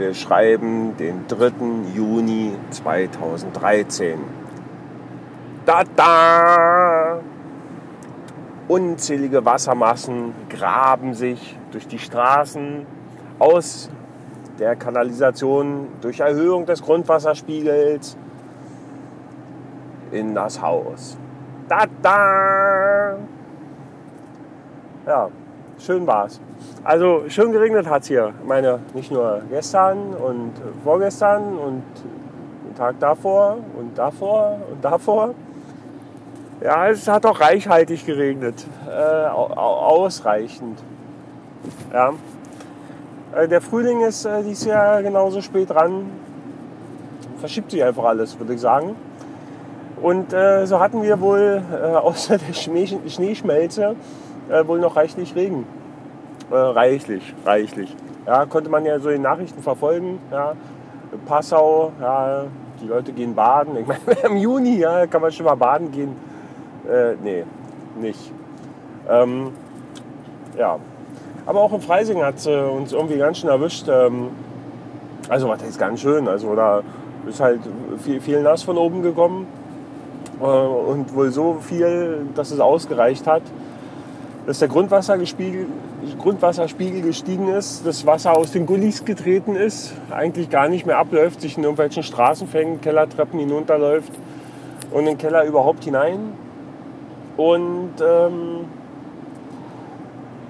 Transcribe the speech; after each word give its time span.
Wir 0.00 0.14
schreiben 0.14 0.96
den 0.96 1.26
3. 1.28 1.52
Juni 1.94 2.52
2013. 2.70 4.18
Da 5.66 5.82
da! 5.94 7.20
Unzählige 8.66 9.44
Wassermassen 9.44 10.32
graben 10.48 11.12
sich 11.12 11.54
durch 11.70 11.86
die 11.86 11.98
Straßen 11.98 12.86
aus 13.38 13.90
der 14.58 14.74
Kanalisation 14.74 15.88
durch 16.00 16.20
Erhöhung 16.20 16.64
des 16.64 16.80
Grundwasserspiegels 16.80 18.16
in 20.12 20.34
das 20.34 20.62
Haus. 20.62 21.18
Da 21.68 21.84
da! 22.00 23.18
Ja, 25.06 25.28
schön 25.80 26.06
war's. 26.06 26.40
Also 26.84 27.24
schön 27.28 27.52
geregnet 27.52 27.88
hat 27.88 28.02
es 28.02 28.08
hier. 28.08 28.32
Ich 28.40 28.48
meine, 28.48 28.80
nicht 28.94 29.10
nur 29.10 29.42
gestern 29.50 30.14
und 30.14 30.52
vorgestern 30.84 31.58
und 31.58 31.82
den 32.68 32.76
Tag 32.76 32.98
davor 33.00 33.58
und 33.78 33.96
davor 33.96 34.58
und 34.70 34.84
davor. 34.84 35.34
Ja, 36.62 36.88
es 36.88 37.08
hat 37.08 37.24
auch 37.24 37.40
reichhaltig 37.40 38.04
geregnet. 38.04 38.66
Äh, 38.86 39.28
ausreichend. 39.28 40.78
Ja. 41.92 42.12
Äh, 43.34 43.48
der 43.48 43.60
Frühling 43.60 44.02
ist 44.02 44.24
äh, 44.26 44.42
dieses 44.42 44.66
Jahr 44.66 45.02
genauso 45.02 45.40
spät 45.40 45.70
dran. 45.70 46.10
Verschiebt 47.38 47.70
sich 47.70 47.82
einfach 47.82 48.04
alles, 48.04 48.38
würde 48.38 48.54
ich 48.54 48.60
sagen. 48.60 48.94
Und 50.02 50.32
äh, 50.32 50.66
so 50.66 50.80
hatten 50.80 51.02
wir 51.02 51.20
wohl 51.20 51.62
äh, 51.72 51.86
außer 51.96 52.38
der 52.38 52.52
Schneeschmelze 52.52 53.96
äh, 54.50 54.66
wohl 54.66 54.78
noch 54.78 54.96
reichlich 54.96 55.34
Regen. 55.34 55.66
Äh, 56.50 56.54
reichlich, 56.54 57.34
reichlich. 57.44 57.94
Ja, 58.26 58.46
konnte 58.46 58.70
man 58.70 58.84
ja 58.84 58.98
so 58.98 59.08
in 59.08 59.22
Nachrichten 59.22 59.62
verfolgen. 59.62 60.18
Ja. 60.30 60.54
Passau, 61.26 61.92
ja, 62.00 62.44
die 62.80 62.86
Leute 62.86 63.12
gehen 63.12 63.34
baden. 63.34 63.76
Ich 63.76 63.86
meine, 63.86 64.00
im 64.24 64.36
Juni 64.36 64.78
ja, 64.78 65.06
kann 65.06 65.22
man 65.22 65.32
schon 65.32 65.46
mal 65.46 65.54
baden 65.54 65.90
gehen. 65.90 66.16
Äh, 66.88 67.14
nee, 67.22 67.44
nicht. 68.00 68.32
Ähm, 69.08 69.52
ja. 70.56 70.78
Aber 71.46 71.60
auch 71.60 71.72
in 71.72 71.80
Freising 71.80 72.22
hat 72.22 72.36
es 72.36 72.46
äh, 72.46 72.60
uns 72.60 72.92
irgendwie 72.92 73.18
ganz 73.18 73.38
schön 73.38 73.50
erwischt. 73.50 73.88
Ähm, 73.88 74.28
also, 75.28 75.48
was 75.48 75.62
ist 75.62 75.78
ganz 75.78 76.00
schön. 76.00 76.28
Also, 76.28 76.54
da 76.54 76.82
ist 77.26 77.40
halt 77.40 77.60
viel, 77.98 78.20
viel 78.20 78.42
nass 78.42 78.62
von 78.62 78.76
oben 78.76 79.02
gekommen. 79.02 79.46
Äh, 80.40 80.44
und 80.44 81.14
wohl 81.14 81.30
so 81.30 81.58
viel, 81.60 82.26
dass 82.34 82.50
es 82.50 82.60
ausgereicht 82.60 83.26
hat, 83.26 83.42
dass 84.50 84.58
der 84.58 84.66
Grundwasserspiegel, 84.66 85.66
Grundwasserspiegel 86.18 87.02
gestiegen 87.02 87.46
ist, 87.46 87.86
das 87.86 88.04
Wasser 88.04 88.36
aus 88.36 88.50
den 88.50 88.66
Gullis 88.66 89.04
getreten 89.04 89.54
ist, 89.54 89.92
eigentlich 90.10 90.50
gar 90.50 90.68
nicht 90.68 90.86
mehr 90.86 90.98
abläuft, 90.98 91.40
sich 91.40 91.56
in 91.56 91.62
irgendwelchen 91.62 92.02
Straßen 92.02 92.48
fängt, 92.48 92.82
Kellertreppen 92.82 93.38
hinunterläuft 93.38 94.10
und 94.90 95.02
in 95.02 95.06
den 95.06 95.18
Keller 95.18 95.44
überhaupt 95.44 95.84
hinein. 95.84 96.32
Und 97.36 97.92
ähm, 98.04 98.64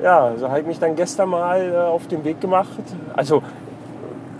ja, 0.03 0.33
so 0.39 0.49
habe 0.49 0.61
ich 0.61 0.67
mich 0.67 0.79
dann 0.79 0.97
gestern 0.97 1.29
mal 1.29 1.71
äh, 1.71 1.77
auf 1.77 2.07
den 2.07 2.25
Weg 2.25 2.41
gemacht. 2.41 2.81
Also 3.15 3.43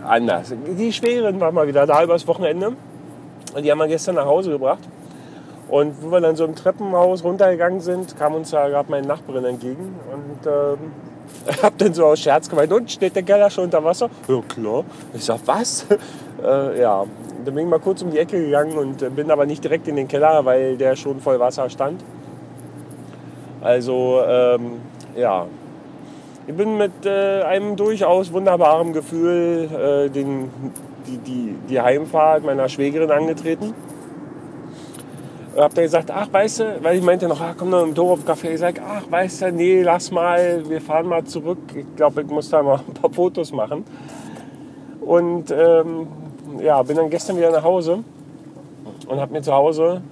anders. 0.07 0.55
Die 0.79 0.91
Schweren 0.91 1.39
waren 1.39 1.55
mal 1.55 1.69
wieder 1.69 1.87
da 1.87 2.03
übers 2.03 2.27
Wochenende. 2.27 2.69
Und 3.55 3.63
die 3.63 3.71
haben 3.71 3.77
wir 3.77 3.89
gestern 3.89 4.15
nach 4.15 4.25
Hause 4.25 4.53
gebracht. 4.53 4.89
Und 5.71 6.03
wo 6.03 6.11
wir 6.11 6.21
dann 6.21 6.35
so 6.35 6.45
im 6.45 6.57
Treppenhaus 6.57 7.23
runtergegangen 7.23 7.81
sind, 7.81 8.19
kam 8.19 8.35
uns 8.35 8.51
da 8.51 8.69
gerade 8.69 8.91
meine 8.91 9.07
Nachbarin 9.07 9.45
entgegen 9.45 9.95
und 10.13 10.47
ähm, 10.47 10.93
hab 11.63 11.79
dann 11.79 11.95
so 11.95 12.07
aus 12.07 12.19
Scherz 12.19 12.49
gemeint, 12.49 12.73
und 12.73 12.91
steht 12.91 13.15
der 13.15 13.23
Keller 13.23 13.49
schon 13.51 13.65
unter 13.65 13.83
Wasser? 13.85 14.11
Ja, 14.27 14.41
klar. 14.49 14.85
Ich 15.15 15.25
sag, 15.25 15.39
was? 15.47 15.87
äh, 16.45 16.81
ja, 16.81 17.05
dann 17.45 17.55
bin 17.55 17.65
ich 17.65 17.71
mal 17.71 17.79
kurz 17.79 18.03
um 18.03 18.11
die 18.11 18.19
Ecke 18.19 18.45
gegangen 18.45 18.77
und 18.77 19.01
äh, 19.01 19.11
bin 19.11 19.31
aber 19.31 19.47
nicht 19.47 19.63
direkt 19.63 19.87
in 19.87 19.95
den 19.95 20.09
Keller, 20.09 20.45
weil 20.45 20.77
der 20.77 20.97
schon 20.97 21.21
voll 21.21 21.39
Wasser 21.39 21.71
stand. 21.71 22.03
Also, 23.61 24.23
ähm, 24.27 24.81
ja. 25.15 25.47
Ich 26.49 26.57
bin 26.57 26.79
mit 26.79 27.07
äh, 27.07 27.43
einem 27.43 27.77
durchaus 27.77 28.33
wunderbaren 28.33 28.93
Gefühl 28.93 29.69
äh, 29.73 30.11
den, 30.11 30.51
die, 31.07 31.19
die, 31.19 31.55
die 31.69 31.81
Heimfahrt 31.81 32.45
meiner 32.45 32.69
Schwägerin 32.69 33.13
angetreten 33.13 33.73
hab 35.65 35.75
dann 35.75 35.85
gesagt, 35.85 36.11
ach, 36.11 36.33
weißt 36.33 36.61
du, 36.61 36.83
weil 36.83 36.97
ich 36.97 37.03
meinte 37.03 37.29
noch, 37.29 37.41
ach, 37.41 37.55
komm 37.57 37.71
noch 37.71 37.83
im 37.83 37.95
Dorf 37.95 38.21
Café. 38.27 38.53
Ich 38.53 38.61
sag, 38.61 38.81
ach, 38.81 39.03
weißt 39.11 39.43
du, 39.43 39.53
nee, 39.53 39.83
lass 39.83 40.11
mal, 40.11 40.69
wir 40.69 40.81
fahren 40.81 41.07
mal 41.07 41.25
zurück. 41.25 41.59
Ich 41.75 41.85
glaube, 41.97 42.23
ich 42.23 42.29
muss 42.29 42.51
da 42.51 42.63
mal 42.63 42.81
ein 42.87 42.95
paar 42.95 43.11
Fotos 43.11 43.53
machen. 43.53 43.85
Und 45.01 45.51
ähm, 45.51 46.07
ja, 46.63 46.83
bin 46.83 46.97
dann 46.97 47.11
gestern 47.11 47.37
wieder 47.37 47.51
nach 47.51 47.65
Hause 47.65 48.05
und 49.09 49.21
habe 49.21 49.33
mir 49.33 49.43
zu 49.43 49.53
Hause 49.53 50.03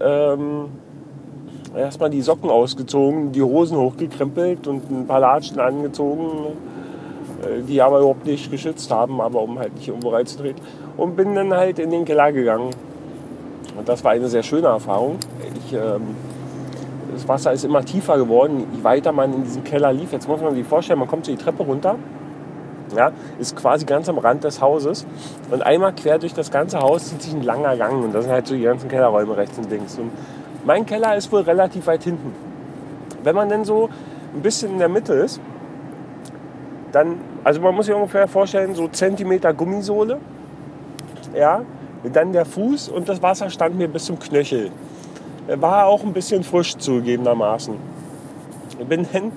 ähm, 0.00 0.66
erstmal 1.76 2.10
die 2.10 2.20
Socken 2.20 2.50
ausgezogen, 2.50 3.32
die 3.32 3.42
Hosen 3.42 3.78
hochgekrempelt 3.78 4.66
und 4.66 4.90
ein 4.90 5.06
paar 5.06 5.20
Latschen 5.20 5.58
angezogen, 5.58 6.56
äh, 7.42 7.62
die 7.62 7.80
aber 7.80 8.00
überhaupt 8.00 8.26
nicht 8.26 8.50
geschützt 8.50 8.90
haben, 8.90 9.20
aber 9.20 9.40
um 9.40 9.58
halt 9.58 9.74
nicht 9.74 9.88
irgendwo 9.88 10.10
reinzutreten. 10.10 10.62
Und 10.96 11.16
bin 11.16 11.34
dann 11.34 11.54
halt 11.54 11.78
in 11.78 11.90
den 11.90 12.04
Keller 12.04 12.32
gegangen 12.32 12.70
und 13.76 13.88
das 13.88 14.04
war 14.04 14.12
eine 14.12 14.28
sehr 14.28 14.42
schöne 14.42 14.68
Erfahrung. 14.68 15.18
Ich, 15.56 15.72
ähm, 15.72 16.16
das 17.12 17.28
Wasser 17.28 17.52
ist 17.52 17.64
immer 17.64 17.84
tiefer 17.84 18.16
geworden, 18.16 18.66
je 18.74 18.84
weiter 18.84 19.12
man 19.12 19.34
in 19.34 19.44
diesem 19.44 19.64
Keller 19.64 19.92
lief. 19.92 20.12
Jetzt 20.12 20.28
muss 20.28 20.40
man 20.40 20.54
sich 20.54 20.66
vorstellen, 20.66 20.98
man 20.98 21.08
kommt 21.08 21.26
so 21.26 21.32
die 21.32 21.38
Treppe 21.38 21.62
runter, 21.62 21.96
ja, 22.96 23.12
ist 23.38 23.56
quasi 23.56 23.84
ganz 23.84 24.08
am 24.08 24.18
Rand 24.18 24.44
des 24.44 24.60
Hauses. 24.60 25.06
Und 25.50 25.62
einmal 25.62 25.92
quer 25.92 26.18
durch 26.18 26.34
das 26.34 26.50
ganze 26.50 26.80
Haus 26.80 27.08
zieht 27.08 27.22
sich 27.22 27.34
ein 27.34 27.42
langer 27.42 27.76
Gang. 27.76 28.02
Und 28.04 28.14
das 28.14 28.24
sind 28.24 28.32
halt 28.32 28.46
so 28.46 28.54
die 28.54 28.62
ganzen 28.62 28.88
Kellerräume 28.88 29.36
rechts 29.36 29.58
und 29.58 29.70
links. 29.70 29.98
Und 29.98 30.10
mein 30.64 30.86
Keller 30.86 31.16
ist 31.16 31.32
wohl 31.32 31.42
relativ 31.42 31.86
weit 31.86 32.02
hinten. 32.04 32.34
Wenn 33.22 33.34
man 33.34 33.48
denn 33.48 33.64
so 33.64 33.88
ein 34.34 34.42
bisschen 34.42 34.72
in 34.72 34.78
der 34.78 34.88
Mitte 34.88 35.14
ist, 35.14 35.40
dann, 36.92 37.18
also 37.44 37.60
man 37.60 37.74
muss 37.74 37.86
sich 37.86 37.94
ungefähr 37.94 38.28
vorstellen, 38.28 38.74
so 38.74 38.88
Zentimeter 38.88 39.54
Gummisohle, 39.54 40.18
ja, 41.34 41.62
dann 42.10 42.32
der 42.32 42.44
Fuß 42.44 42.88
und 42.88 43.08
das 43.08 43.22
Wasser 43.22 43.50
stand 43.50 43.76
mir 43.76 43.88
bis 43.88 44.06
zum 44.06 44.18
Knöchel. 44.18 44.70
War 45.46 45.86
auch 45.86 46.02
ein 46.02 46.12
bisschen 46.12 46.42
frisch 46.42 46.76
zugegebenermaßen. 46.76 47.74
Ich 48.78 48.86
bin 48.86 49.06
dann, 49.12 49.32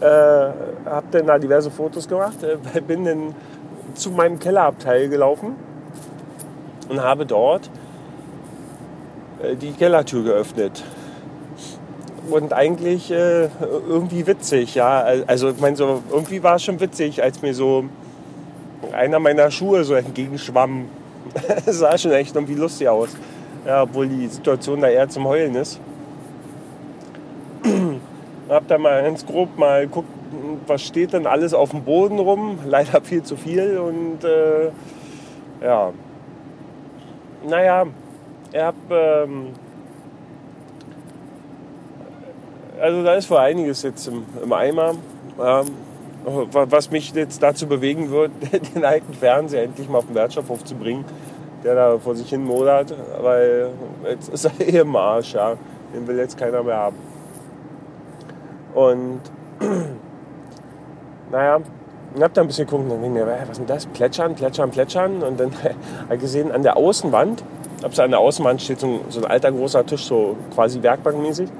äh, 0.00 0.52
habe 0.84 1.06
dann 1.10 1.26
da 1.26 1.38
diverse 1.38 1.70
Fotos 1.70 2.08
gemacht, 2.08 2.42
äh, 2.42 2.80
bin 2.86 3.04
dann 3.04 3.34
zu 3.94 4.10
meinem 4.10 4.38
Kellerabteil 4.38 5.08
gelaufen 5.08 5.56
und 6.88 7.02
habe 7.02 7.26
dort 7.26 7.70
äh, 9.42 9.56
die 9.56 9.72
Kellertür 9.72 10.24
geöffnet. 10.24 10.82
Und 12.30 12.52
eigentlich 12.52 13.10
äh, 13.10 13.48
irgendwie 13.88 14.26
witzig, 14.26 14.76
ja. 14.76 15.04
Also 15.26 15.50
ich 15.50 15.60
meine, 15.60 15.76
so, 15.76 16.02
irgendwie 16.10 16.42
war 16.42 16.56
es 16.56 16.62
schon 16.62 16.78
witzig, 16.80 17.22
als 17.22 17.42
mir 17.42 17.52
so 17.52 17.84
einer 18.92 19.18
meiner 19.18 19.50
Schuhe 19.50 19.84
so 19.84 19.94
entgegenschwamm 19.94 20.86
das 21.64 21.78
sah 21.78 21.96
schon 21.96 22.12
echt 22.12 22.34
irgendwie 22.34 22.54
lustig 22.54 22.88
aus. 22.88 23.10
Ja, 23.66 23.82
obwohl 23.82 24.08
die 24.08 24.26
Situation 24.26 24.80
da 24.80 24.88
eher 24.88 25.08
zum 25.08 25.24
Heulen 25.26 25.54
ist. 25.54 25.80
hab 28.48 28.66
da 28.68 28.78
mal 28.78 29.02
ganz 29.02 29.24
grob 29.24 29.56
mal 29.56 29.86
geguckt, 29.86 30.08
was 30.66 30.82
steht 30.82 31.12
denn 31.12 31.26
alles 31.26 31.54
auf 31.54 31.70
dem 31.70 31.84
Boden 31.84 32.18
rum. 32.18 32.58
Leider 32.66 33.00
viel 33.00 33.22
zu 33.22 33.36
viel 33.36 33.78
und 33.78 34.24
äh, 34.24 34.70
ja. 35.64 35.92
Naja, 37.48 37.86
ich 38.52 38.60
hab. 38.60 38.74
Ähm, 38.90 39.48
also 42.80 43.04
da 43.04 43.14
ist 43.14 43.26
vor 43.26 43.40
einiges 43.40 43.82
jetzt 43.82 44.08
im, 44.08 44.24
im 44.42 44.52
Eimer. 44.52 44.94
Ja, 45.38 45.62
was 46.24 46.90
mich 46.90 47.12
jetzt 47.12 47.42
dazu 47.42 47.66
bewegen 47.66 48.10
wird, 48.10 48.30
den 48.74 48.84
alten 48.84 49.12
Fernseher 49.14 49.64
endlich 49.64 49.88
mal 49.88 49.98
auf 49.98 50.06
den 50.06 50.14
Wertstoffhof 50.14 50.64
zu 50.64 50.74
bringen, 50.74 51.04
der 51.64 51.74
da 51.74 51.98
vor 51.98 52.14
sich 52.14 52.28
hin 52.28 52.44
modert, 52.44 52.94
weil 53.20 53.70
jetzt 54.08 54.28
ist 54.28 54.44
er 54.44 54.60
eh 54.60 54.78
im 54.78 54.94
Arsch, 54.96 55.34
ja. 55.34 55.56
Den 55.94 56.06
will 56.06 56.16
jetzt 56.16 56.38
keiner 56.38 56.62
mehr 56.62 56.76
haben. 56.76 56.96
Und 58.74 59.20
naja, 61.30 61.60
ich 62.14 62.22
hab 62.22 62.32
da 62.32 62.40
ein 62.40 62.46
bisschen 62.46 62.66
geguckt 62.66 62.84
und 62.84 62.90
dann 62.90 63.04
ich 63.04 63.10
mir, 63.10 63.26
was 63.26 63.50
ist 63.50 63.58
denn 63.58 63.66
das? 63.66 63.86
Plätschern, 63.86 64.34
plätschern, 64.34 64.70
plätschern. 64.70 65.22
Und 65.22 65.38
dann 65.38 65.52
habe 65.62 66.14
ich 66.14 66.20
gesehen, 66.20 66.50
an 66.50 66.62
der 66.62 66.76
Außenwand, 66.78 67.44
ob 67.84 67.98
an 67.98 68.10
der 68.10 68.20
Außenwand 68.20 68.62
steht 68.62 68.80
so 68.80 68.86
ein, 68.86 69.00
so 69.10 69.20
ein 69.20 69.30
alter 69.30 69.52
großer 69.52 69.84
Tisch, 69.84 70.04
so 70.04 70.36
quasi 70.54 70.82
werkbankmäßig. 70.82 71.50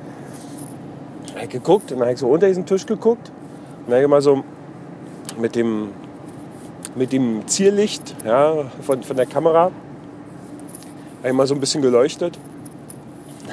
Habe 1.35 1.45
ich 1.45 1.51
geguckt 1.51 1.93
und 1.93 1.99
dann 1.99 2.07
habe 2.07 2.15
ich 2.15 2.21
so 2.21 2.29
unter 2.29 2.47
diesen 2.47 2.65
Tisch 2.65 2.87
geguckt 2.87 3.31
ich 3.89 4.09
mal 4.09 4.23
so 4.23 4.43
mit 5.41 5.55
dem, 5.55 5.89
mit 6.95 7.13
dem 7.13 7.47
Zierlicht 7.47 8.15
ja, 8.25 8.65
von, 8.83 9.03
von 9.03 9.17
der 9.17 9.27
Kamera 9.27 9.71
einmal 11.23 11.47
so 11.47 11.55
ein 11.55 11.61
bisschen 11.61 11.83
geleuchtet 11.83 12.39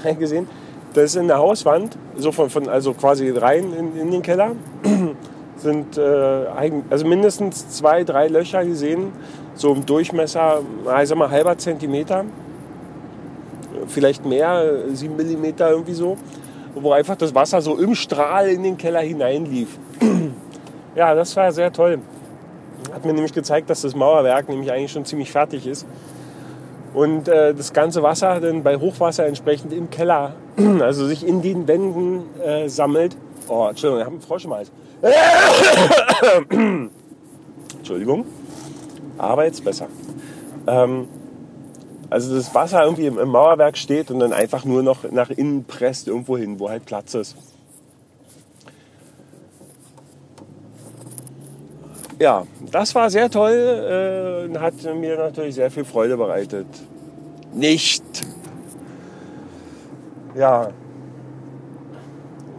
gesehen. 0.19 0.47
Das 0.93 1.03
ist 1.05 1.15
in 1.15 1.27
der 1.27 1.37
Hauswand, 1.37 1.97
so 2.17 2.31
von, 2.31 2.49
von 2.49 2.67
also 2.67 2.93
quasi 2.93 3.29
rein 3.29 3.73
in, 3.73 3.95
in 3.99 4.11
den 4.11 4.21
Keller, 4.21 4.55
sind 5.57 5.97
äh, 5.97 6.01
also 6.89 7.05
mindestens 7.05 7.69
zwei, 7.69 8.03
drei 8.03 8.27
Löcher 8.27 8.65
gesehen, 8.65 9.11
so 9.53 9.73
im 9.73 9.85
Durchmesser, 9.85 10.61
ich 11.01 11.09
sag 11.09 11.17
mal, 11.17 11.29
halber 11.29 11.57
Zentimeter, 11.57 12.25
vielleicht 13.87 14.25
mehr, 14.25 14.83
sieben 14.93 15.15
Millimeter 15.15 15.69
irgendwie 15.69 15.93
so, 15.93 16.17
wo 16.75 16.91
einfach 16.93 17.15
das 17.15 17.35
Wasser 17.35 17.61
so 17.61 17.77
im 17.77 17.93
Strahl 17.93 18.47
in 18.49 18.63
den 18.63 18.77
Keller 18.77 19.01
hineinlief. 19.01 19.77
Ja, 20.99 21.15
das 21.15 21.33
war 21.37 21.51
sehr 21.53 21.71
toll. 21.71 21.99
Hat 22.91 23.05
mir 23.05 23.13
nämlich 23.13 23.31
gezeigt, 23.31 23.69
dass 23.69 23.83
das 23.83 23.95
Mauerwerk 23.95 24.49
nämlich 24.49 24.69
eigentlich 24.69 24.91
schon 24.91 25.05
ziemlich 25.05 25.31
fertig 25.31 25.65
ist. 25.65 25.87
Und 26.93 27.29
äh, 27.29 27.53
das 27.53 27.71
ganze 27.71 28.03
Wasser 28.03 28.41
dann 28.41 28.63
bei 28.63 28.75
Hochwasser 28.75 29.25
entsprechend 29.25 29.71
im 29.71 29.89
Keller, 29.89 30.33
also 30.81 31.07
sich 31.07 31.25
in 31.25 31.41
den 31.41 31.69
Wänden 31.69 32.23
äh, 32.41 32.67
sammelt. 32.67 33.15
Oh, 33.47 33.67
Entschuldigung, 33.69 33.99
ich 33.99 34.05
habe 34.05 34.15
einen 34.15 34.21
Frosch 34.21 34.43
im 34.43 34.53
Hals. 34.53 34.71
Entschuldigung. 37.77 38.25
Aber 39.17 39.45
jetzt 39.45 39.63
besser. 39.63 39.87
Ähm, 40.67 41.07
also 42.09 42.35
das 42.35 42.53
Wasser 42.53 42.83
irgendwie 42.83 43.05
im, 43.05 43.17
im, 43.17 43.29
Mauerwerk 43.29 43.77
steht 43.77 44.11
und 44.11 44.19
dann 44.19 44.33
einfach 44.33 44.65
nur 44.65 44.83
noch 44.83 45.09
nach 45.11 45.29
innen 45.29 45.63
presst 45.63 46.09
irgendwo 46.09 46.37
hin, 46.37 46.59
wo 46.59 46.69
halt 46.69 46.85
Platz 46.85 47.13
ist. 47.13 47.37
Ja, 52.19 52.43
das 52.69 52.93
war 52.95 53.09
sehr 53.09 53.29
toll 53.29 53.53
äh, 53.53 54.45
und 54.45 54.59
hat 54.59 54.73
mir 54.93 55.15
natürlich 55.15 55.55
sehr 55.55 55.71
viel 55.71 55.85
Freude 55.85 56.17
bereitet. 56.17 56.67
Nicht. 57.53 58.03
Ja. 60.35 60.69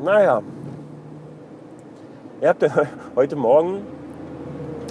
Naja. 0.03 0.41
Ihr 2.41 2.49
habt 2.49 2.65
heute 3.17 3.37
Morgen, 3.37 3.83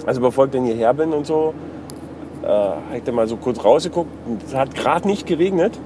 also 0.06 0.20
bevor 0.20 0.44
ich 0.44 0.52
denn 0.52 0.64
hierher 0.64 0.94
bin 0.94 1.12
und 1.12 1.26
so, 1.26 1.52
äh, 2.44 2.46
habe 2.46 2.78
ich 3.04 3.12
mal 3.12 3.26
so 3.26 3.38
kurz 3.38 3.64
rausgeguckt. 3.64 4.10
Es 4.46 4.54
hat 4.54 4.76
gerade 4.76 5.08
nicht 5.08 5.26
geregnet. 5.26 5.80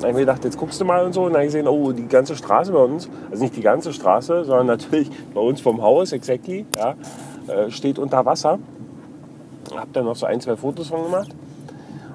Dann 0.00 0.02
habe 0.02 0.08
ich 0.10 0.14
mir 0.16 0.20
gedacht, 0.20 0.44
jetzt 0.44 0.58
guckst 0.58 0.78
du 0.78 0.84
mal 0.84 1.02
und 1.06 1.14
so. 1.14 1.24
Und 1.24 1.32
dann 1.32 1.44
gesehen, 1.44 1.66
oh, 1.66 1.92
die 1.92 2.06
ganze 2.06 2.36
Straße 2.36 2.72
bei 2.72 2.78
uns, 2.78 3.08
also 3.30 3.42
nicht 3.42 3.56
die 3.56 3.62
ganze 3.62 3.94
Straße, 3.94 4.44
sondern 4.44 4.66
natürlich 4.66 5.10
bei 5.32 5.40
uns 5.40 5.62
vom 5.62 5.80
Haus, 5.80 6.12
exactly, 6.12 6.66
ja, 6.76 6.94
äh, 7.48 7.70
steht 7.70 7.98
unter 7.98 8.24
Wasser. 8.24 8.58
Habe 9.74 9.88
dann 9.92 10.04
noch 10.04 10.16
so 10.16 10.26
ein, 10.26 10.40
zwei 10.40 10.56
Fotos 10.56 10.88
von 10.88 11.02
gemacht. 11.02 11.34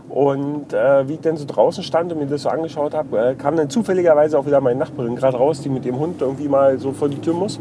Und 0.09 0.74
äh, 0.74 1.07
wie 1.07 1.13
ich 1.13 1.21
dann 1.21 1.38
so 1.38 1.45
draußen 1.45 1.83
stand 1.83 2.12
und 2.12 2.19
mir 2.19 2.27
das 2.27 2.44
so 2.44 2.50
angeschaut 2.50 2.94
habe, 2.94 3.18
äh, 3.18 3.35
kam 3.35 3.57
dann 3.57 3.69
zufälligerweise 3.69 4.38
auch 4.38 4.45
wieder 4.45 4.62
meine 4.62 4.77
Nachbarin 4.77 5.15
gerade 5.15 5.38
raus, 5.38 5.62
die 5.62 5.69
mit 5.69 5.85
dem 5.85 5.97
Hund 5.97 6.21
irgendwie 6.21 6.47
mal 6.47 6.77
so 6.77 6.91
vor 6.91 7.09
die 7.09 7.19
Tür 7.19 7.33
muss. 7.33 7.59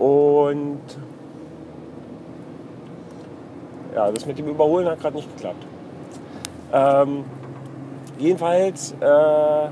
Und 0.00 0.80
ja, 3.94 4.10
das 4.10 4.26
mit 4.26 4.36
dem 4.36 4.48
Überholen 4.48 4.88
hat 4.88 5.00
gerade 5.00 5.14
nicht 5.14 5.36
geklappt. 5.36 5.64
Ähm, 6.72 7.24
jedenfalls 8.18 8.92
äh, 9.00 9.68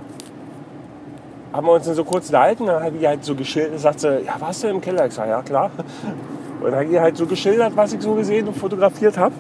haben 1.53 1.67
wir 1.67 1.73
uns 1.73 1.87
dann 1.87 1.95
so 1.95 2.05
kurz 2.05 2.27
unterhalten. 2.27 2.67
Dann 2.67 2.83
habe 2.83 2.97
ich 2.97 3.07
halt 3.07 3.25
so 3.25 3.35
geschildert, 3.35 3.81
sagt 3.81 4.01
sie, 4.01 4.21
ja, 4.21 4.35
warst 4.39 4.63
du 4.63 4.69
im 4.69 4.81
Keller? 4.81 5.07
Ich 5.07 5.15
sage, 5.15 5.31
ja, 5.31 5.43
klar. 5.43 5.71
Und 6.61 6.67
dann 6.71 6.75
habe 6.75 6.85
ich 6.85 6.99
halt 6.99 7.17
so 7.17 7.27
geschildert, 7.27 7.75
was 7.75 7.93
ich 7.93 8.03
so 8.03 8.15
gesehen 8.15 8.49
und 8.49 8.57
fotografiert 8.57 9.17
habe. 9.17 9.35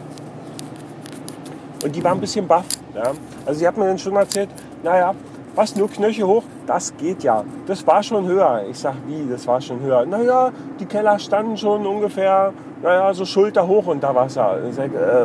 Und 1.84 1.94
die 1.94 2.02
war 2.02 2.12
ein 2.12 2.20
bisschen 2.20 2.46
baff. 2.46 2.66
Ja. 2.94 3.12
Also 3.46 3.60
sie 3.60 3.66
hat 3.66 3.76
mir 3.76 3.86
dann 3.86 3.98
schon 3.98 4.16
erzählt, 4.16 4.48
naja, 4.82 5.14
was, 5.54 5.74
nur 5.76 5.90
Knöchel 5.90 6.26
hoch? 6.26 6.44
Das 6.66 6.96
geht 6.96 7.22
ja. 7.22 7.44
Das 7.66 7.86
war 7.86 8.02
schon 8.02 8.26
höher. 8.26 8.64
Ich 8.70 8.78
sag, 8.78 8.94
wie, 9.06 9.28
das 9.28 9.46
war 9.46 9.60
schon 9.60 9.80
höher? 9.80 10.06
Naja, 10.06 10.50
die 10.78 10.86
Keller 10.86 11.18
standen 11.18 11.56
schon 11.56 11.86
ungefähr, 11.86 12.52
naja, 12.82 13.12
so 13.12 13.24
Schulter 13.24 13.66
hoch 13.66 13.86
unter 13.86 14.14
Wasser. 14.14 14.58
Ich 14.68 14.74
sag, 14.74 14.90
äh, 14.94 15.24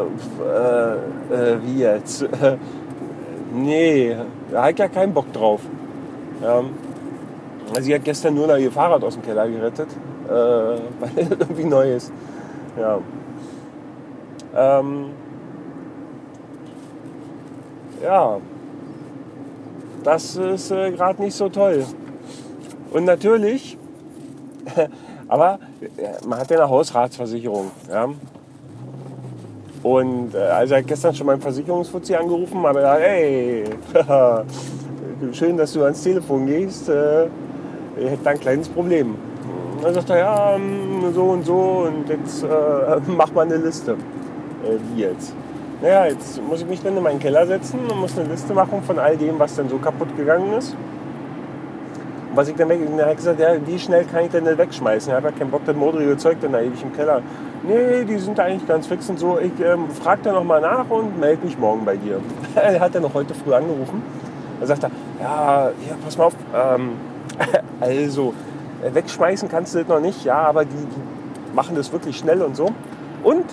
äh, 1.34 1.54
äh, 1.54 1.58
wie 1.64 1.80
jetzt? 1.80 2.26
nee, 3.56 4.16
da 4.52 4.64
hat 4.64 4.80
ja 4.80 4.88
keinen 4.88 5.14
Bock 5.14 5.32
drauf. 5.34 5.62
Ja. 6.42 6.64
Sie 7.82 7.94
hat 7.94 8.04
gestern 8.04 8.36
nur 8.36 8.48
noch 8.48 8.58
ihr 8.58 8.72
Fahrrad 8.72 9.04
aus 9.04 9.16
dem 9.16 9.24
Keller 9.24 9.48
gerettet, 9.48 9.88
äh, 10.28 10.32
weil 10.32 11.12
es 11.16 11.30
irgendwie 11.30 11.66
neu 11.66 11.96
ist. 11.96 12.12
Ja. 12.80 13.00
Ähm, 14.56 15.10
ja, 18.04 18.38
das 20.04 20.36
ist 20.36 20.72
äh, 20.72 20.92
gerade 20.92 21.22
nicht 21.22 21.36
so 21.36 21.50
toll. 21.50 21.84
Und 22.92 23.06
natürlich, 23.06 23.78
aber 25.28 25.60
äh, 25.82 26.26
man 26.26 26.40
hat 26.40 26.52
ja 26.52 26.58
eine 26.58 26.70
Hausratsversicherung. 26.70 27.72
Ja? 27.90 28.10
Und 29.86 30.34
äh, 30.34 30.40
also 30.40 30.74
er 30.74 30.80
hat 30.80 30.88
gestern 30.88 31.14
schon 31.14 31.28
meinen 31.28 31.42
Versicherungsfuzzi 31.42 32.16
angerufen, 32.16 32.58
aber 32.66 32.80
gesagt, 32.80 33.02
hey, 33.02 33.64
schön, 35.32 35.56
dass 35.58 35.74
du 35.74 35.84
ans 35.84 36.02
Telefon 36.02 36.48
gehst. 36.48 36.90
Äh, 36.90 37.26
ich 37.96 38.10
hätte 38.10 38.24
da 38.24 38.32
ein 38.32 38.40
kleines 38.40 38.68
Problem. 38.68 39.14
Dann 39.84 39.94
sagt 39.94 40.10
er, 40.10 40.18
ja, 40.18 40.56
ähm, 40.56 41.14
so 41.14 41.26
und 41.26 41.46
so 41.46 41.86
und 41.88 42.10
jetzt 42.10 42.42
äh, 42.42 42.48
mach 43.16 43.32
mal 43.32 43.46
eine 43.46 43.58
Liste. 43.58 43.92
Äh, 43.92 44.78
wie 44.96 45.02
jetzt? 45.02 45.36
naja, 45.84 46.08
jetzt 46.08 46.42
muss 46.42 46.62
ich 46.62 46.68
mich 46.68 46.82
dann 46.82 46.98
in 46.98 47.04
meinen 47.04 47.20
Keller 47.20 47.46
setzen 47.46 47.80
und 47.88 48.00
muss 48.00 48.18
eine 48.18 48.28
Liste 48.28 48.56
machen 48.56 48.82
von 48.82 48.98
all 48.98 49.16
dem, 49.16 49.38
was 49.38 49.56
dann 49.56 49.70
so 49.70 49.78
kaputt 49.78 50.18
gegangen 50.18 50.52
ist. 50.54 50.76
Was 52.36 52.50
ich 52.50 52.56
dann 52.56 52.68
weg, 52.68 52.82
dann 52.98 53.10
ich 53.10 53.16
gesagt, 53.16 53.40
ja, 53.40 53.56
wie 53.66 53.80
schnell 53.80 54.04
kann 54.04 54.26
ich 54.26 54.32
denn 54.32 54.44
das 54.44 54.58
wegschmeißen? 54.58 55.10
Ich 55.10 55.16
habe 55.16 55.30
ja 55.30 55.34
keinen 55.34 55.52
Bock, 55.52 55.62
das 55.66 55.76
modrige 55.76 56.18
Zeug 56.18 56.38
dann 56.42 56.52
da 56.52 56.60
ewig 56.60 56.84
im 56.84 56.94
Keller. 56.94 57.22
Nee, 57.64 58.04
die 58.04 58.18
sind 58.18 58.38
eigentlich 58.40 58.68
ganz 58.68 58.88
fix 58.88 59.10
und 59.10 59.18
so. 59.18 59.40
Ich 59.40 59.58
ähm, 59.64 59.90
frage 59.90 60.22
da 60.24 60.34
nochmal 60.34 60.60
nach 60.60 60.90
und 60.90 61.18
melde 61.18 61.46
mich 61.46 61.58
morgen 61.58 61.86
bei 61.86 61.96
dir. 61.96 62.20
er 62.56 62.80
hat 62.80 62.94
dann 62.94 63.04
noch 63.04 63.14
heute 63.14 63.34
früh 63.34 63.54
angerufen. 63.54 64.04
Da 64.60 64.68
sagt 64.68 64.84
er, 64.84 64.92
ja, 65.22 65.68
ja 65.70 65.96
pass 66.04 66.18
mal 66.18 66.26
auf, 66.26 66.36
ähm, 66.54 66.92
also, 67.80 68.34
äh, 68.84 68.94
wegschmeißen 68.94 69.48
kannst 69.48 69.74
du 69.74 69.80
das 69.80 69.88
noch 69.88 70.02
nicht, 70.02 70.26
ja, 70.26 70.38
aber 70.38 70.66
die, 70.66 70.72
die 70.72 71.56
machen 71.56 71.76
das 71.76 71.92
wirklich 71.94 72.18
schnell 72.18 72.42
und 72.42 72.56
so. 72.58 72.70
Und 73.24 73.46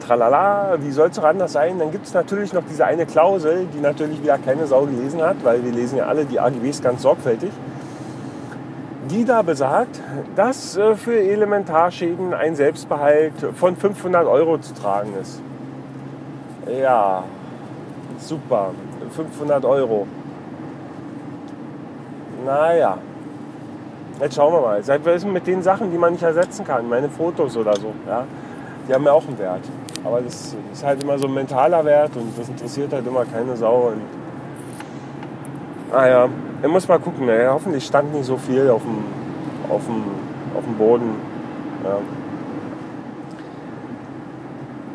tralala, 0.00 0.76
wie 0.80 0.90
soll 0.90 1.08
es 1.08 1.16
doch 1.16 1.24
anders 1.24 1.52
sein? 1.52 1.78
Dann 1.78 1.90
gibt 1.90 2.06
es 2.06 2.14
natürlich 2.14 2.52
noch 2.52 2.62
diese 2.68 2.84
eine 2.84 3.06
Klausel, 3.06 3.66
die 3.74 3.80
natürlich 3.80 4.22
wieder 4.22 4.38
keine 4.38 4.66
Sau 4.66 4.86
gelesen 4.86 5.22
hat, 5.22 5.36
weil 5.42 5.64
wir 5.64 5.72
lesen 5.72 5.98
ja 5.98 6.06
alle 6.06 6.24
die 6.24 6.40
AGBs 6.40 6.82
ganz 6.82 7.02
sorgfältig, 7.02 7.50
die 9.12 9.24
da 9.26 9.42
besagt, 9.42 10.00
dass 10.36 10.76
äh, 10.76 10.94
für 10.96 11.18
Elementarschäden 11.18 12.32
ein 12.32 12.56
Selbstbehalt 12.56 13.34
von 13.54 13.76
500 13.76 14.26
Euro 14.26 14.58
zu 14.58 14.74
tragen 14.74 15.12
ist. 15.20 15.42
Ja, 16.66 17.24
super, 18.18 18.70
500 19.10 19.64
Euro. 19.64 20.06
Naja, 22.46 22.96
jetzt 24.20 24.34
schauen 24.34 24.54
wir 24.54 24.60
mal. 24.60 24.82
Seit 24.82 25.04
wir 25.04 25.26
mit 25.26 25.46
den 25.46 25.62
Sachen, 25.62 25.90
die 25.90 25.98
man 25.98 26.12
nicht 26.12 26.22
ersetzen 26.22 26.64
kann, 26.64 26.88
meine 26.88 27.10
Fotos 27.10 27.56
oder 27.56 27.76
so, 27.76 27.92
ja, 28.08 28.24
die 28.88 28.94
haben 28.94 29.04
ja 29.04 29.12
auch 29.12 29.26
einen 29.26 29.38
Wert. 29.38 29.62
Aber 30.04 30.20
das 30.20 30.56
ist 30.72 30.84
halt 30.84 31.02
immer 31.02 31.18
so 31.18 31.26
ein 31.26 31.34
mentaler 31.34 31.84
Wert 31.84 32.16
und 32.16 32.36
das 32.36 32.48
interessiert 32.48 32.92
halt 32.92 33.06
immer 33.06 33.24
keine 33.26 33.56
Sau. 33.56 33.88
Und 33.88 34.21
naja, 35.92 36.28
ich 36.62 36.68
muss 36.68 36.88
mal 36.88 36.98
gucken. 36.98 37.28
Ey. 37.28 37.46
Hoffentlich 37.46 37.84
stand 37.84 38.14
nicht 38.14 38.24
so 38.24 38.36
viel 38.36 38.70
auf 38.70 38.82
dem, 38.82 39.04
auf 39.68 39.84
dem, 39.84 40.04
auf 40.56 40.64
dem 40.64 40.74
Boden. 40.76 41.14
Ja. 41.84 41.98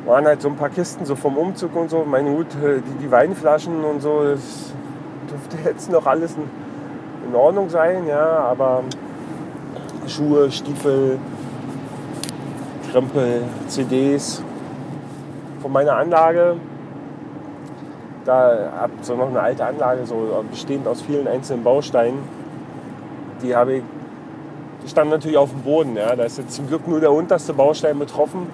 Waren 0.09 0.25
halt 0.25 0.41
so 0.41 0.47
ein 0.47 0.55
paar 0.55 0.69
Kisten 0.69 1.05
so 1.05 1.15
vom 1.15 1.37
Umzug 1.37 1.75
und 1.75 1.89
so. 1.89 2.03
Mein 2.05 2.25
Hut, 2.27 2.47
äh, 2.63 2.81
die, 2.81 3.05
die 3.05 3.11
Weinflaschen 3.11 3.83
und 3.83 4.01
so, 4.01 4.23
das 4.23 4.73
dürfte 5.29 5.57
jetzt 5.69 5.91
noch 5.91 6.05
alles 6.05 6.35
in, 6.35 6.43
in 7.29 7.35
Ordnung 7.35 7.69
sein, 7.69 8.07
ja, 8.07 8.39
aber 8.39 8.83
Schuhe, 10.07 10.49
Stiefel, 10.49 11.19
Krempel, 12.91 13.43
CDs 13.67 14.41
von 15.61 15.71
meiner 15.71 15.97
Anlage. 15.97 16.55
Da 18.27 18.73
habe 18.77 18.91
so 19.03 19.15
noch 19.15 19.29
eine 19.29 19.39
alte 19.39 19.65
Anlage, 19.65 20.05
so 20.05 20.43
bestehend 20.51 20.85
aus 20.85 21.01
vielen 21.01 21.29
einzelnen 21.29 21.63
Bausteinen. 21.63 22.19
Die 23.41 23.55
habe 23.55 23.75
ich, 23.75 23.83
die 24.83 24.89
standen 24.89 25.11
natürlich 25.11 25.37
auf 25.37 25.51
dem 25.51 25.61
Boden. 25.61 25.95
Ja. 25.95 26.13
Da 26.13 26.23
ist 26.23 26.37
jetzt 26.37 26.51
zum 26.51 26.67
Glück 26.67 26.85
nur 26.89 26.99
der 26.99 27.13
unterste 27.13 27.53
Baustein 27.53 27.97
betroffen. 27.97 28.47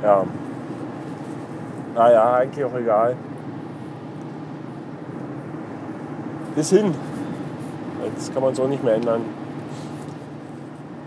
Ja. 0.00 0.22
Naja, 1.96 2.34
eigentlich 2.34 2.64
auch 2.64 2.74
egal. 2.74 3.16
Bis 6.54 6.70
hin. 6.70 6.94
Jetzt 8.14 8.32
kann 8.32 8.44
man 8.44 8.52
es 8.52 8.60
auch 8.60 8.68
nicht 8.68 8.84
mehr 8.84 8.94
ändern. 8.94 9.22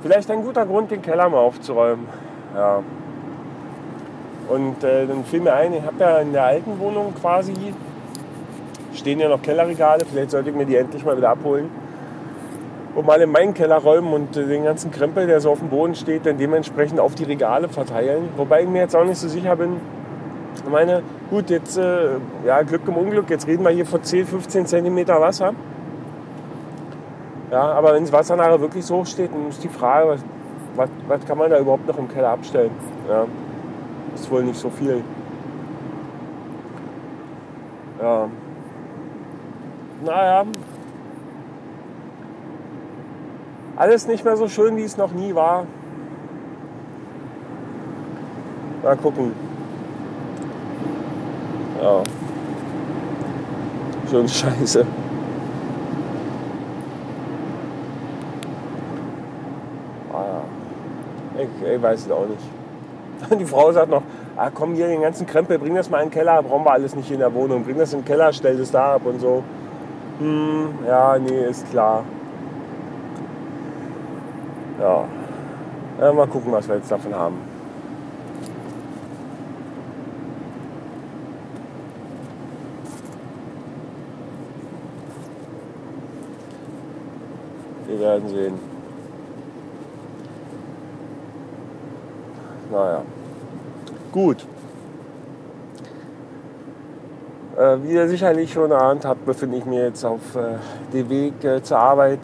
Vielleicht 0.01 0.29
ein 0.29 0.43
guter 0.43 0.65
Grund, 0.65 0.91
den 0.91 1.01
Keller 1.01 1.29
mal 1.29 1.37
aufzuräumen. 1.37 2.05
Ja. 2.53 2.83
Und 4.49 4.83
äh, 4.83 5.07
dann 5.07 5.23
fiel 5.23 5.41
mir 5.41 5.53
ein, 5.53 5.73
ich 5.73 5.83
habe 5.83 5.95
ja 5.99 6.17
in 6.19 6.33
der 6.33 6.43
alten 6.43 6.79
Wohnung 6.79 7.13
quasi 7.19 7.53
stehen 8.95 9.19
ja 9.19 9.27
noch 9.27 9.41
Kellerregale, 9.41 10.05
vielleicht 10.09 10.31
sollte 10.31 10.49
ich 10.49 10.55
mir 10.55 10.65
die 10.65 10.75
endlich 10.75 11.03
mal 11.03 11.17
wieder 11.17 11.29
abholen. 11.29 11.69
Und 12.95 13.07
mal 13.07 13.19
in 13.21 13.31
meinen 13.31 13.53
Keller 13.53 13.77
räumen 13.77 14.13
und 14.13 14.35
den 14.35 14.63
ganzen 14.63 14.91
Krempel, 14.91 15.25
der 15.25 15.41
so 15.41 15.51
auf 15.51 15.59
dem 15.59 15.69
Boden 15.69 15.95
steht, 15.95 16.25
dann 16.25 16.37
dementsprechend 16.37 16.99
auf 16.99 17.15
die 17.15 17.23
Regale 17.23 17.67
verteilen. 17.67 18.29
Wobei 18.37 18.63
ich 18.63 18.69
mir 18.69 18.79
jetzt 18.79 18.95
auch 18.95 19.03
nicht 19.03 19.17
so 19.17 19.27
sicher 19.27 19.55
bin. 19.55 19.77
Ich 20.55 20.69
meine, 20.69 21.01
gut, 21.31 21.49
jetzt, 21.49 21.77
äh, 21.77 22.11
ja, 22.45 22.61
Glück 22.61 22.81
im 22.87 22.95
Unglück, 22.95 23.29
jetzt 23.31 23.47
reden 23.47 23.63
wir 23.63 23.71
hier 23.71 23.87
von 23.87 24.03
10, 24.03 24.27
15 24.27 24.67
cm 24.67 25.07
Wasser. 25.07 25.53
Ja, 27.51 27.63
aber 27.73 27.93
wenn 27.93 28.03
das 28.03 28.13
Wasser 28.13 28.35
nachher 28.35 28.61
wirklich 28.61 28.85
so 28.85 28.97
hoch 28.97 29.05
steht, 29.07 29.33
dann 29.33 29.49
ist 29.49 29.63
die 29.63 29.69
Frage, 29.69 30.09
was, 30.09 30.19
was, 30.75 30.89
was 31.07 31.25
kann 31.25 31.39
man 31.39 31.49
da 31.49 31.59
überhaupt 31.59 31.87
noch 31.87 31.97
im 31.97 32.07
Keller 32.07 32.29
abstellen? 32.29 32.71
Ja, 33.09 33.25
ist 34.15 34.29
wohl 34.31 34.43
nicht 34.43 34.59
so 34.59 34.69
viel. 34.69 35.03
Ja. 38.01 38.27
Naja. 40.03 40.45
Alles 43.75 44.07
nicht 44.07 44.23
mehr 44.23 44.37
so 44.37 44.47
schön, 44.47 44.77
wie 44.77 44.83
es 44.83 44.97
noch 44.97 45.11
nie 45.13 45.33
war. 45.33 45.65
Mal 48.83 48.97
gucken. 48.97 49.33
Ja. 51.81 52.03
Schön 54.09 54.27
scheiße. 54.27 54.85
Ah, 60.11 60.23
ja. 61.37 61.43
ich, 61.43 61.75
ich 61.75 61.81
weiß 61.81 62.05
es 62.05 62.11
auch 62.11 62.27
nicht. 62.27 62.62
Die 63.39 63.45
Frau 63.45 63.71
sagt 63.71 63.89
noch, 63.89 64.03
ah, 64.35 64.49
komm 64.53 64.75
hier 64.75 64.87
den 64.87 65.01
ganzen 65.01 65.25
Krempel, 65.25 65.59
bring 65.59 65.75
das 65.75 65.89
mal 65.89 65.99
in 65.99 66.09
den 66.09 66.13
Keller, 66.13 66.41
brauchen 66.43 66.65
wir 66.65 66.71
alles 66.71 66.95
nicht 66.95 67.09
in 67.11 67.19
der 67.19 67.33
Wohnung, 67.33 67.63
bring 67.63 67.77
das 67.77 67.93
in 67.93 67.99
den 67.99 68.05
Keller, 68.05 68.33
stell 68.33 68.57
das 68.57 68.71
da 68.71 68.95
ab 68.95 69.05
und 69.05 69.19
so. 69.19 69.43
Hm, 70.19 70.69
ja, 70.87 71.17
nee, 71.17 71.45
ist 71.45 71.69
klar. 71.69 72.03
Ja. 74.79 75.05
ja. 75.99 76.13
Mal 76.13 76.27
gucken, 76.27 76.51
was 76.51 76.67
wir 76.67 76.75
jetzt 76.75 76.91
davon 76.91 77.15
haben. 77.15 77.37
Wir 87.87 87.99
werden 87.99 88.29
sehen. 88.29 88.59
Naja. 92.71 93.03
Gut. 94.13 94.45
Äh, 97.57 97.77
wie 97.81 97.93
ihr 97.93 98.07
sicherlich 98.07 98.53
schon 98.53 98.69
erahnt 98.69 99.05
habt, 99.05 99.25
befinde 99.25 99.57
ich 99.57 99.65
mich 99.65 99.79
jetzt 99.79 100.05
auf 100.05 100.35
äh, 100.35 100.57
dem 100.93 101.09
Weg 101.09 101.43
äh, 101.43 101.63
zur 101.63 101.79
Arbeit 101.79 102.19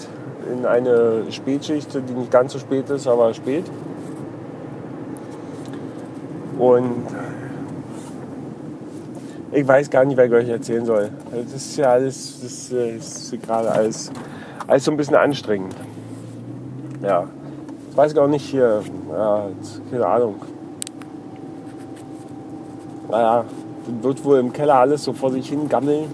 in 0.54 0.68
eine 0.68 1.24
Spätschicht, 1.32 1.92
die 1.96 2.14
nicht 2.14 2.30
ganz 2.30 2.54
so 2.54 2.60
spät 2.60 2.88
ist, 2.92 3.08
aber 3.08 3.34
spät. 3.34 3.66
Und 6.60 7.08
ich 9.52 9.68
weiß 9.68 9.90
gar 9.90 10.06
nicht, 10.06 10.18
was 10.18 10.28
ich 10.28 10.34
euch 10.34 10.50
erzählen 10.50 10.86
soll. 10.86 11.10
Das 11.32 11.54
ist 11.54 11.76
ja 11.76 11.90
alles, 11.90 12.40
das 12.42 12.72
ist 12.72 13.42
gerade 13.42 13.72
alles, 13.72 14.12
alles 14.68 14.84
so 14.84 14.92
ein 14.92 14.98
bisschen 14.98 15.16
anstrengend. 15.16 15.76
Ja, 17.02 17.28
das 17.88 17.98
weiß 17.98 18.12
ich 18.14 18.20
auch 18.20 18.28
nicht 18.28 18.46
hier, 18.46 18.84
ja, 19.12 19.48
keine 19.90 20.06
Ahnung 20.06 20.36
naja, 23.10 23.46
wird 24.02 24.24
wohl 24.24 24.40
im 24.40 24.54
Keller 24.54 24.76
alles 24.76 25.04
so 25.04 25.14
vor 25.14 25.32
sich 25.32 25.50
hin 25.50 25.68
gammeln. 25.68 26.14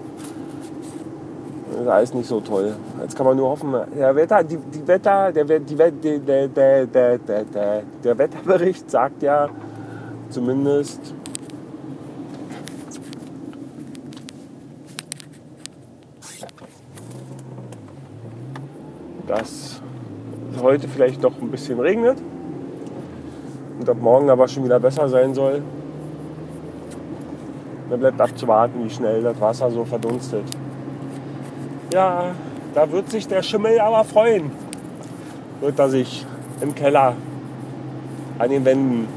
Das 1.72 1.82
ist 1.82 1.88
alles 1.88 2.14
nicht 2.14 2.28
so 2.28 2.40
toll. 2.40 2.74
Jetzt 3.02 3.18
kann 3.18 3.26
man 3.26 3.36
nur 3.36 3.50
hoffen, 3.50 3.74
der 3.98 4.16
Wetter, 4.16 4.44
die, 4.44 4.58
die 4.58 4.88
Wetter, 4.88 5.32
der, 5.32 5.44
die, 5.60 5.76
der, 5.76 5.92
der, 5.92 6.48
der, 6.88 7.18
der, 7.18 7.84
der, 8.04 8.18
Wetterbericht 8.18 8.90
sagt 8.90 9.24
ja 9.24 9.50
zumindest, 10.30 11.02
dass 19.28 19.82
es 20.54 20.62
heute 20.62 20.88
vielleicht 20.88 21.22
doch 21.24 21.34
ein 21.42 21.52
bisschen 21.52 21.80
regnet 21.80 22.18
und 23.80 23.90
ab 23.90 23.98
morgen 24.00 24.30
aber 24.30 24.48
schon 24.48 24.64
wieder 24.64 24.80
besser 24.80 25.10
sein 25.10 25.34
soll. 25.34 25.62
Dann 27.96 28.02
bleibt 28.02 28.20
abzuwarten, 28.20 28.84
wie 28.84 28.90
schnell 28.90 29.24
das 29.24 29.40
Wasser 29.40 29.72
so 29.72 29.86
verdunstet. 29.86 30.44
Ja, 31.94 32.36
da 32.74 32.92
wird 32.92 33.10
sich 33.10 33.26
der 33.26 33.42
Schimmel 33.42 33.80
aber 33.80 34.04
freuen. 34.04 34.52
Wird 35.62 35.80
er 35.80 35.88
sich 35.88 36.26
im 36.60 36.76
Keller 36.76 37.14
an 38.38 38.50
den 38.50 38.66
Wänden. 38.66 39.08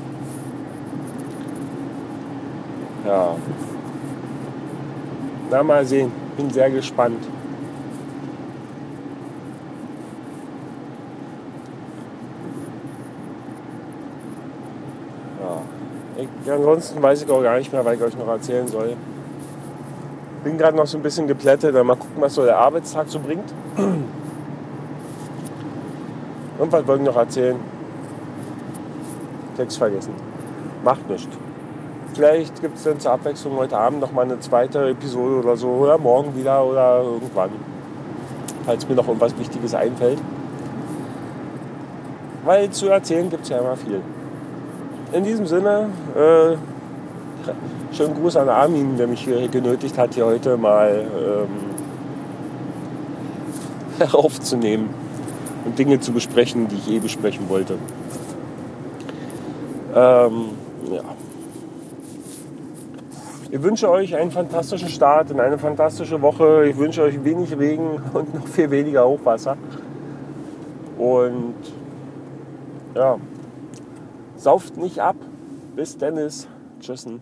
Ja. 3.04 3.34
Na, 5.50 5.62
mal 5.64 5.84
sehen. 5.84 6.12
Bin 6.36 6.48
sehr 6.48 6.70
gespannt. 6.70 7.24
Ja, 16.44 16.54
ansonsten 16.56 17.00
weiß 17.00 17.22
ich 17.22 17.30
auch 17.30 17.42
gar 17.42 17.56
nicht 17.58 17.72
mehr, 17.72 17.84
was 17.84 17.94
ich 17.94 18.02
euch 18.02 18.16
noch 18.16 18.26
erzählen 18.26 18.66
soll. 18.66 18.96
Bin 20.42 20.58
gerade 20.58 20.76
noch 20.76 20.86
so 20.86 20.98
ein 20.98 21.02
bisschen 21.02 21.28
geplättet, 21.28 21.74
mal 21.74 21.94
gucken, 21.94 22.20
was 22.20 22.34
so 22.34 22.44
der 22.44 22.58
Arbeitstag 22.58 23.08
so 23.08 23.20
bringt. 23.20 23.52
Und 26.58 26.72
was 26.72 26.86
wollte 26.88 27.02
ich 27.02 27.08
noch 27.08 27.16
erzählen? 27.16 27.56
Text 29.56 29.78
vergessen. 29.78 30.12
Macht 30.82 31.08
nichts. 31.08 31.36
Vielleicht 32.14 32.60
gibt 32.60 32.78
es 32.78 32.82
dann 32.82 32.98
zur 32.98 33.12
Abwechslung 33.12 33.56
heute 33.56 33.78
Abend 33.78 34.00
noch 34.00 34.10
mal 34.10 34.22
eine 34.22 34.40
zweite 34.40 34.88
Episode 34.88 35.36
oder 35.36 35.56
so. 35.56 35.68
Oder 35.68 35.98
morgen 35.98 36.34
wieder 36.34 36.64
oder 36.64 37.00
irgendwann. 37.00 37.50
Falls 38.66 38.88
mir 38.88 38.96
noch 38.96 39.06
irgendwas 39.06 39.38
Wichtiges 39.38 39.72
einfällt. 39.72 40.18
Weil 42.44 42.70
zu 42.70 42.88
erzählen 42.88 43.30
gibt 43.30 43.44
es 43.44 43.50
ja 43.50 43.58
immer 43.58 43.76
viel 43.76 44.00
in 45.12 45.24
diesem 45.24 45.46
Sinne, 45.46 45.90
äh, 46.14 46.56
schönen 47.94 48.14
Gruß 48.14 48.36
an 48.36 48.48
Armin, 48.48 48.96
der 48.96 49.06
mich 49.06 49.20
hier 49.20 49.48
genötigt 49.48 49.96
hat, 49.96 50.14
hier 50.14 50.26
heute 50.26 50.56
mal 50.56 51.04
ähm, 54.00 54.08
aufzunehmen 54.12 54.90
und 55.64 55.78
Dinge 55.78 56.00
zu 56.00 56.12
besprechen, 56.12 56.68
die 56.68 56.76
ich 56.76 56.90
eh 56.90 56.98
besprechen 56.98 57.48
wollte. 57.48 57.74
Ähm, 59.94 60.50
ja. 60.90 61.02
Ich 63.50 63.62
wünsche 63.62 63.90
euch 63.90 64.14
einen 64.14 64.30
fantastischen 64.30 64.90
Start 64.90 65.30
in 65.30 65.40
eine 65.40 65.56
fantastische 65.56 66.20
Woche. 66.20 66.66
Ich 66.66 66.76
wünsche 66.76 67.02
euch 67.02 67.24
wenig 67.24 67.58
Regen 67.58 68.02
und 68.12 68.34
noch 68.34 68.46
viel 68.46 68.70
weniger 68.70 69.06
Hochwasser. 69.06 69.56
Und 70.98 71.54
ja, 72.94 73.16
Sauft 74.38 74.76
nicht 74.76 75.00
ab. 75.00 75.16
Bis 75.74 75.98
Dennis. 75.98 76.46
Tschüssen. 76.80 77.20